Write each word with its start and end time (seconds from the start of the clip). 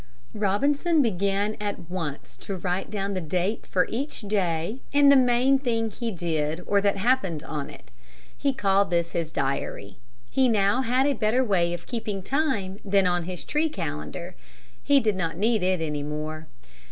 Robinson 0.33 1.03
began 1.03 1.55
at 1.61 1.87
once 1.91 2.35
to 2.37 2.55
write 2.55 2.89
down 2.89 3.13
the 3.13 3.21
date 3.21 3.67
for 3.67 3.85
each 3.87 4.21
day 4.21 4.81
and 4.91 5.11
the 5.11 5.15
main 5.15 5.59
thing 5.59 5.91
he 5.91 6.09
did 6.09 6.63
or 6.65 6.81
that 6.81 6.97
happened 6.97 7.43
on 7.43 7.69
it. 7.69 7.91
He 8.35 8.51
called 8.51 8.89
this 8.89 9.11
his 9.11 9.31
diary. 9.31 9.99
He 10.27 10.45
had 10.45 10.53
now 10.53 10.83
a 11.05 11.13
better 11.13 11.43
way 11.43 11.71
of 11.71 11.85
keeping 11.85 12.23
time 12.23 12.79
than 12.83 13.05
on 13.05 13.25
his 13.25 13.43
tree 13.43 13.69
calendar. 13.69 14.35
He 14.81 14.99
did 14.99 15.15
not 15.15 15.37
need 15.37 15.61
it 15.61 15.81
any 15.81 16.01
more. 16.01 16.47